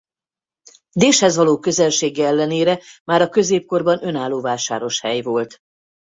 [0.91, 5.57] Déshez való közelsége ellenére már a középkorban önálló vásáros hely volt.